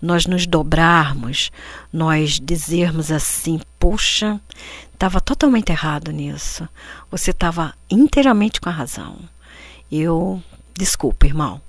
nós 0.00 0.26
nos 0.26 0.46
dobrarmos, 0.46 1.50
nós 1.92 2.38
dizermos 2.40 3.10
assim: 3.10 3.60
poxa, 3.78 4.40
estava 4.92 5.20
totalmente 5.20 5.70
errado 5.70 6.10
nisso. 6.10 6.68
Você 7.10 7.30
estava 7.30 7.74
inteiramente 7.90 8.60
com 8.60 8.68
a 8.68 8.72
razão. 8.72 9.18
Eu, 9.90 10.42
desculpa, 10.76 11.26
irmão, 11.26 11.60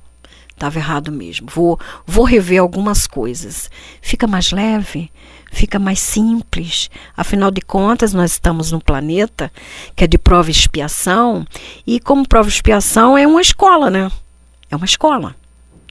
estava 0.57 0.79
errado 0.79 1.11
mesmo. 1.11 1.47
Vou, 1.49 1.79
vou 2.05 2.25
rever 2.25 2.59
algumas 2.59 3.07
coisas. 3.07 3.69
Fica 4.01 4.27
mais 4.27 4.51
leve, 4.51 5.11
fica 5.51 5.79
mais 5.79 5.99
simples. 5.99 6.89
Afinal 7.15 7.51
de 7.51 7.61
contas, 7.61 8.13
nós 8.13 8.31
estamos 8.31 8.71
num 8.71 8.79
planeta 8.79 9.51
que 9.95 10.03
é 10.03 10.07
de 10.07 10.17
prova 10.17 10.49
e 10.49 10.51
expiação, 10.51 11.45
e 11.85 11.99
como 11.99 12.27
prova 12.27 12.49
e 12.49 12.51
expiação 12.51 13.17
é 13.17 13.25
uma 13.25 13.41
escola, 13.41 13.89
né? 13.89 14.11
É 14.69 14.75
uma 14.75 14.85
escola. 14.85 15.35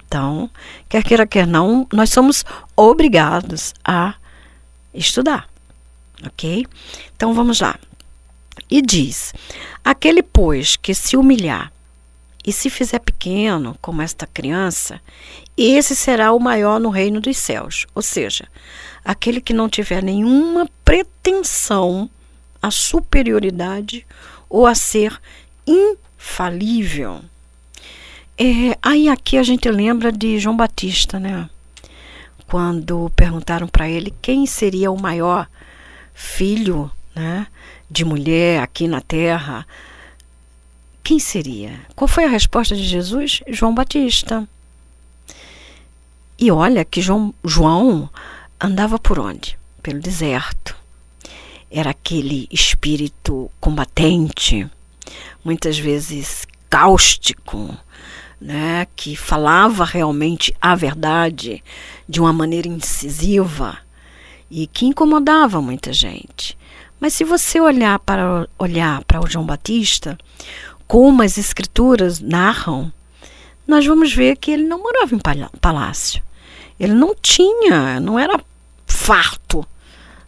Então, 0.07 0.51
quer 0.89 1.03
queira, 1.03 1.27
quer 1.27 1.47
não, 1.47 1.87
nós 1.93 2.11
somos 2.11 2.45
obrigados 2.77 3.73
a 3.85 4.15
estudar. 4.93 5.49
Ok? 6.25 6.67
Então 7.15 7.35
vamos 7.35 7.61
lá. 7.61 7.77
E 8.71 8.83
diz: 8.83 9.33
aquele, 9.85 10.23
pois, 10.23 10.77
que 10.77 10.95
se 10.95 11.17
humilhar 11.17 11.73
e 12.47 12.53
se 12.53 12.71
fizer 12.71 13.01
pequeno, 13.01 13.77
como 13.83 14.01
esta 14.01 14.25
criança, 14.25 15.01
esse 15.57 15.97
será 15.97 16.33
o 16.33 16.39
maior 16.39 16.79
no 16.79 16.91
reino 16.91 17.21
dos 17.21 17.37
céus. 17.37 17.87
Ou 17.93 18.01
seja, 18.01 18.47
aquele 19.05 19.41
que 19.41 19.53
não 19.53 19.69
tiver 19.69 20.01
nenhuma 20.01 20.69
pretensão 20.85 22.09
à 22.63 22.71
superioridade 22.71 24.07
ou 24.49 24.65
a 24.65 24.77
ser 24.77 25.21
infalível. 25.67 27.21
É, 28.39 28.79
aí 28.81 29.09
aqui 29.09 29.37
a 29.39 29.43
gente 29.43 29.69
lembra 29.69 30.13
de 30.13 30.39
João 30.39 30.57
Batista, 30.57 31.19
né? 31.19 31.51
Quando 32.47 33.11
perguntaram 33.17 33.67
para 33.67 33.89
ele 33.89 34.15
quem 34.23 34.47
seria 34.47 34.93
o 34.93 35.01
maior 35.01 35.49
filho, 36.15 36.91
né, 37.15 37.47
de 37.91 38.05
mulher 38.05 38.63
aqui 38.63 38.87
na 38.87 39.01
terra, 39.01 39.67
quem 41.07 41.21
seria? 41.21 41.79
Qual 41.95 42.09
foi 42.09 42.25
a 42.25 42.29
resposta 42.29 42.75
de 42.75 42.83
Jesus? 42.83 43.41
João 43.47 43.73
Batista. 43.73 44.45
E 46.37 46.51
olha 46.51 46.85
que 46.85 47.01
João, 47.01 47.33
João 47.45 48.11
andava 48.61 48.99
por 48.99 49.21
onde? 49.21 49.57
Pelo 49.81 50.01
deserto. 50.01 50.75
Era 51.71 51.91
aquele 51.91 52.49
espírito 52.51 53.49
combatente, 53.61 54.69
muitas 55.45 55.79
vezes 55.79 56.45
cáustico, 56.69 57.79
né, 58.41 58.89
que 58.97 59.15
falava 59.15 59.85
realmente 59.85 60.53
a 60.61 60.75
verdade 60.75 61.63
de 62.09 62.21
uma 62.21 62.33
maneira 62.33 62.67
incisiva 62.67 63.79
e 64.51 64.67
que 64.67 64.87
incomodava 64.87 65.63
muita 65.63 65.93
gente. 65.93 66.59
Mas 66.99 67.13
se 67.13 67.23
você 67.23 67.61
olhar 67.61 67.99
para 68.01 68.49
olhar 68.59 69.05
para 69.05 69.21
o 69.21 69.29
João 69.29 69.45
Batista, 69.45 70.19
como 70.87 71.23
as 71.23 71.39
escrituras 71.39 72.21
narram, 72.21 72.93
nós 73.67 73.85
vamos 73.87 74.13
ver 74.13 74.37
que 74.37 74.51
ele 74.51 74.65
não 74.65 74.83
morava 74.83 75.15
em 75.15 75.21
palácio. 75.61 76.23
Ele 76.79 76.95
não 76.95 77.15
tinha, 77.15 77.99
não 78.01 78.19
era 78.19 78.39
farto, 78.87 79.67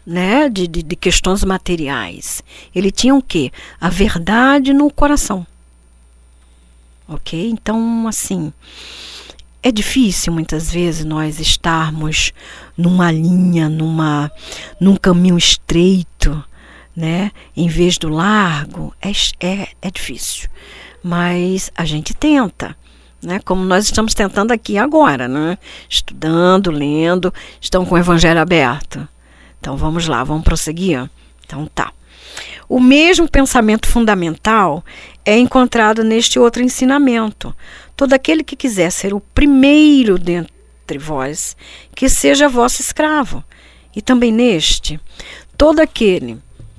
né, 0.04 0.48
de, 0.48 0.66
de, 0.66 0.82
de 0.82 0.96
questões 0.96 1.44
materiais. 1.44 2.42
Ele 2.74 2.90
tinha 2.90 3.14
o 3.14 3.22
quê? 3.22 3.52
A 3.80 3.88
verdade 3.88 4.72
no 4.72 4.90
coração 4.90 5.46
ok? 7.08 7.48
Então, 7.50 8.06
assim, 8.06 8.52
é 9.62 9.72
difícil 9.72 10.32
muitas 10.32 10.70
vezes 10.70 11.04
nós 11.04 11.40
estarmos 11.40 12.32
numa 12.76 13.10
linha, 13.10 13.68
numa, 13.68 14.30
num 14.78 14.94
caminho 14.94 15.38
estreito, 15.38 16.44
né? 16.98 17.30
Em 17.56 17.68
vez 17.68 17.96
do 17.96 18.08
largo, 18.08 18.92
é, 19.00 19.12
é, 19.46 19.68
é 19.80 19.88
difícil. 19.88 20.48
Mas 21.00 21.70
a 21.76 21.84
gente 21.84 22.12
tenta. 22.12 22.76
Né, 23.20 23.40
como 23.44 23.64
nós 23.64 23.84
estamos 23.84 24.14
tentando 24.14 24.52
aqui 24.52 24.78
agora, 24.78 25.26
né? 25.26 25.58
estudando, 25.88 26.70
lendo, 26.70 27.34
estão 27.61 27.84
com 27.84 27.96
o 27.96 27.98
Evangelho 27.98 28.40
aberto. 28.40 29.08
Então 29.58 29.76
vamos 29.76 30.06
lá, 30.06 30.22
vamos 30.22 30.44
prosseguir? 30.44 31.11
Então 31.44 31.66
tá. 31.66 31.92
O 32.68 32.78
mesmo 32.78 33.28
pensamento 33.28 33.88
fundamental 33.88 34.84
é 35.24 35.37
encontrado 35.37 36.04
neste 36.04 36.38
outro 36.38 36.62
ensinamento. 36.62 37.52
Todo 37.96 38.12
aquele 38.12 38.44
que 38.44 38.54
quiser 38.54 38.90
ser 38.92 39.12
o 39.12 39.20
primeiro 39.20 40.16
dentre 40.16 40.96
vós, 40.96 41.56
que 41.96 42.08
seja 42.08 42.48
vosso 42.48 42.80
escravo. 42.80 43.42
E 43.96 44.00
também 44.00 44.30
neste, 44.30 45.00
todo 45.56 45.80
aquele 45.80 46.38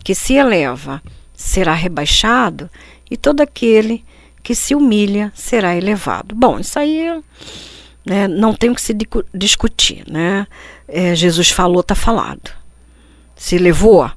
que 0.10 0.16
se 0.16 0.34
eleva 0.34 1.04
será 1.36 1.76
rebaixado, 1.76 2.68
e 3.12 3.16
todo 3.16 3.42
aquele 3.42 4.04
que 4.42 4.56
se 4.56 4.74
humilha 4.74 5.32
será 5.36 5.76
elevado. 5.76 6.34
Bom, 6.34 6.58
isso 6.58 6.80
aí 6.80 7.22
né, 8.04 8.28
não 8.28 8.56
tem 8.56 8.72
o 8.72 8.76
que 8.76 8.82
se 8.82 8.98
discutir, 9.32 10.04
né? 10.10 10.48
É, 10.88 11.14
Jesus 11.14 11.52
falou, 11.52 11.82
está 11.82 11.94
falado. 11.94 12.50
Se 13.36 13.56
elevou, 13.56 14.10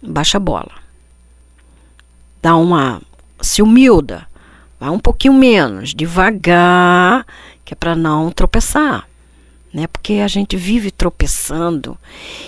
baixa 0.00 0.38
a 0.38 0.40
bola 0.40 0.70
dá 2.40 2.54
uma. 2.54 3.02
se 3.40 3.60
humilda, 3.60 4.24
vai 4.78 4.90
um 4.90 5.00
pouquinho 5.00 5.34
menos, 5.34 5.92
devagar, 5.92 7.26
que 7.64 7.74
é 7.74 7.76
para 7.76 7.96
não 7.96 8.30
tropeçar. 8.30 9.08
Né? 9.74 9.88
Porque 9.88 10.12
a 10.14 10.28
gente 10.28 10.56
vive 10.56 10.92
tropeçando 10.92 11.98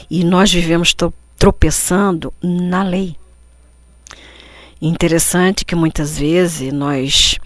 e 0.08 0.22
nós 0.22 0.52
vivemos 0.52 0.94
tropeçando 0.94 1.18
na 2.42 2.82
lei. 2.82 3.16
Interessante 4.80 5.64
que 5.64 5.74
muitas 5.74 6.18
vezes 6.18 6.70
nós 6.70 7.38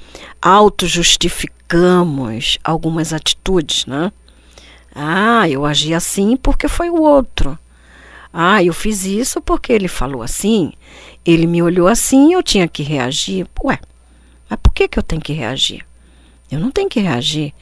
auto-justificamos 0.42 2.58
algumas 2.64 3.12
atitudes, 3.12 3.86
né? 3.86 4.10
Ah, 4.92 5.48
eu 5.48 5.64
agi 5.64 5.94
assim 5.94 6.36
porque 6.36 6.66
foi 6.66 6.90
o 6.90 7.00
outro. 7.00 7.56
Ah, 8.32 8.64
eu 8.64 8.72
fiz 8.72 9.04
isso 9.04 9.40
porque 9.40 9.72
ele 9.72 9.86
falou 9.86 10.22
assim. 10.22 10.72
Ele 11.24 11.46
me 11.46 11.62
olhou 11.62 11.86
assim 11.86 12.32
eu 12.32 12.42
tinha 12.42 12.66
que 12.66 12.82
reagir. 12.82 13.46
Ué, 13.62 13.78
mas 14.50 14.58
por 14.60 14.72
que, 14.72 14.88
que 14.88 14.98
eu 14.98 15.04
tenho 15.04 15.22
que 15.22 15.32
reagir? 15.32 15.86
Eu 16.54 16.60
não 16.60 16.70
tenho 16.70 16.88
que 16.88 17.00
reagir. 17.00 17.52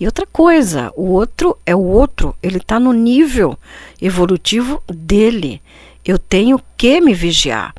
E 0.00 0.06
outra 0.06 0.26
coisa, 0.26 0.92
o 0.96 1.10
outro 1.12 1.56
é 1.66 1.74
o 1.74 1.82
outro, 1.82 2.34
ele 2.42 2.58
está 2.58 2.78
no 2.80 2.92
nível 2.92 3.58
evolutivo 4.00 4.82
dele. 4.88 5.60
Eu 6.04 6.18
tenho 6.18 6.60
que 6.76 7.00
me 7.00 7.12
vigiar. 7.12 7.74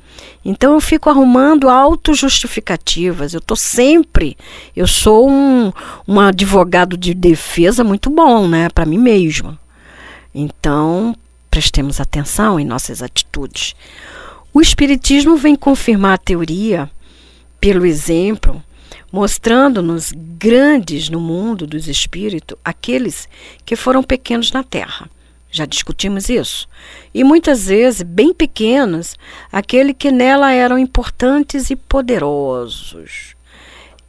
Então 0.45 0.73
eu 0.73 0.79
fico 0.79 1.09
arrumando 1.09 1.69
auto-justificativas. 1.69 3.33
Eu 3.33 3.39
estou 3.39 3.57
sempre. 3.57 4.37
Eu 4.75 4.85
sou 4.85 5.29
um, 5.29 5.71
um 6.07 6.19
advogado 6.19 6.95
de 6.95 7.13
defesa 7.13 7.83
muito 7.83 8.09
bom, 8.09 8.47
né? 8.47 8.69
Para 8.69 8.85
mim 8.85 8.99
mesmo. 8.99 9.57
Então, 10.35 11.15
prestemos 11.49 11.99
atenção 11.99 12.59
em 12.59 12.65
nossas 12.65 13.01
atitudes. 13.01 13.75
O 14.53 14.61
Espiritismo 14.61 15.35
vem 15.35 15.55
confirmar 15.55 16.13
a 16.13 16.17
teoria 16.17 16.89
pelo 17.59 17.85
exemplo, 17.85 18.63
mostrando-nos 19.11 20.11
grandes 20.15 21.09
no 21.09 21.19
mundo 21.19 21.65
dos 21.65 21.87
espíritos 21.87 22.57
aqueles 22.63 23.27
que 23.65 23.75
foram 23.75 24.03
pequenos 24.03 24.51
na 24.51 24.63
Terra. 24.63 25.09
Já 25.51 25.65
discutimos 25.65 26.29
isso. 26.29 26.67
E 27.13 27.23
muitas 27.23 27.67
vezes, 27.67 28.03
bem 28.03 28.33
pequenos, 28.33 29.17
aqueles 29.51 29.95
que 29.97 30.11
nela 30.11 30.51
eram 30.51 30.77
importantes 30.77 31.71
e 31.71 31.75
poderosos. 31.75 33.35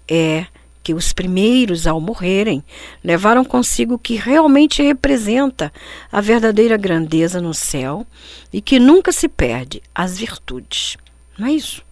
É 0.06 0.46
que 0.82 0.94
os 0.94 1.12
primeiros, 1.12 1.86
ao 1.86 2.00
morrerem, 2.00 2.64
levaram 3.04 3.44
consigo 3.44 3.94
o 3.94 3.98
que 3.98 4.16
realmente 4.16 4.82
representa 4.82 5.72
a 6.10 6.20
verdadeira 6.20 6.76
grandeza 6.76 7.40
no 7.40 7.54
céu 7.54 8.06
e 8.52 8.60
que 8.60 8.78
nunca 8.78 9.12
se 9.12 9.28
perde, 9.28 9.82
as 9.94 10.18
virtudes. 10.18 10.96
Não 11.38 11.46
é 11.46 11.52
isso? 11.52 11.82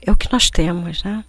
É 0.00 0.10
o 0.10 0.16
que 0.16 0.32
nós 0.32 0.50
temos, 0.50 1.02
né? 1.02 1.24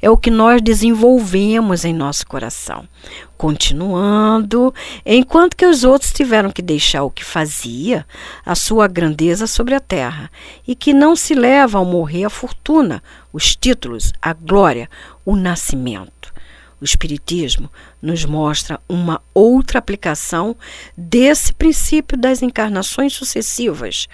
É 0.00 0.10
o 0.10 0.16
que 0.16 0.30
nós 0.30 0.60
desenvolvemos 0.60 1.84
em 1.84 1.92
nosso 1.92 2.26
coração. 2.26 2.88
Continuando, 3.36 4.74
enquanto 5.04 5.56
que 5.56 5.66
os 5.66 5.84
outros 5.84 6.12
tiveram 6.12 6.50
que 6.50 6.62
deixar 6.62 7.02
o 7.02 7.10
que 7.10 7.24
fazia, 7.24 8.06
a 8.44 8.54
sua 8.54 8.86
grandeza 8.86 9.46
sobre 9.46 9.74
a 9.74 9.80
terra, 9.80 10.30
e 10.66 10.74
que 10.74 10.92
não 10.92 11.16
se 11.16 11.34
leva 11.34 11.78
ao 11.78 11.84
morrer 11.84 12.24
a 12.24 12.30
fortuna, 12.30 13.02
os 13.32 13.56
títulos, 13.56 14.12
a 14.20 14.32
glória, 14.32 14.88
o 15.24 15.36
nascimento. 15.36 16.32
O 16.80 16.84
Espiritismo 16.84 17.70
nos 18.00 18.24
mostra 18.24 18.80
uma 18.88 19.20
outra 19.34 19.78
aplicação 19.78 20.56
desse 20.96 21.52
princípio 21.52 22.16
das 22.16 22.42
encarnações 22.42 23.12
sucessivas, 23.12 24.08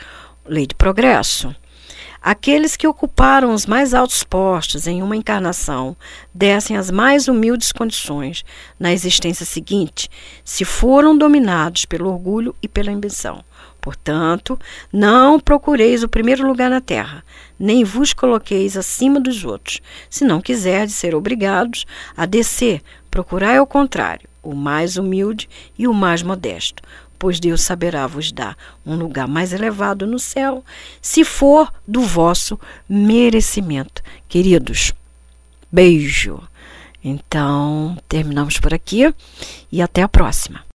lei 0.45 0.67
de 0.67 0.75
progresso. 0.75 1.55
Aqueles 2.29 2.75
que 2.75 2.89
ocuparam 2.89 3.55
os 3.55 3.67
mais 3.67 3.95
altos 3.95 4.25
postos 4.25 4.89
em 4.89 5.01
uma 5.01 5.15
encarnação 5.15 5.97
descem 6.35 6.77
as 6.77 6.91
mais 6.91 7.29
humildes 7.29 7.71
condições 7.71 8.45
na 8.81 8.93
existência 8.93 9.47
seguinte, 9.47 10.11
se 10.45 10.65
foram 10.65 11.17
dominados 11.17 11.85
pelo 11.85 12.11
orgulho 12.11 12.53
e 12.61 12.67
pela 12.67 12.91
ambição. 12.91 13.45
Portanto, 13.81 14.59
não 14.93 15.39
procureis 15.39 16.03
o 16.03 16.09
primeiro 16.09 16.45
lugar 16.45 16.69
na 16.69 16.81
terra, 16.81 17.23
nem 17.57 17.85
vos 17.85 18.13
coloqueis 18.13 18.77
acima 18.77 19.21
dos 19.21 19.45
outros, 19.45 19.81
se 20.11 20.25
não 20.25 20.41
quiserdes 20.41 20.97
ser 20.97 21.15
obrigados 21.15 21.87
a 22.17 22.27
descer. 22.27 22.83
Procurai 23.09 23.57
ao 23.59 23.69
contrário, 23.69 24.29
o 24.43 24.53
mais 24.53 24.97
humilde 24.97 25.49
e 25.79 25.87
o 25.87 25.95
mais 25.95 26.25
modesto, 26.25 26.83
pois 27.19 27.41
Deus 27.41 27.63
saberá 27.63 28.07
vos 28.07 28.31
dar 28.33 28.57
um 28.85 28.97
lugar 28.97 29.27
mais 29.27 29.53
elevado 29.53 30.07
no 30.07 30.19
céu, 30.19 30.65
se 31.01 31.25
for 31.25 31.73
do 31.87 32.03
vosso 32.03 32.59
merecimento. 32.89 34.03
Queridos, 34.29 34.93
beijo. 35.71 36.41
Então, 37.03 37.97
terminamos 38.09 38.59
por 38.59 38.75
aqui 38.75 39.15
e 39.71 39.81
até 39.81 40.03
a 40.03 40.09
próxima. 40.09 40.65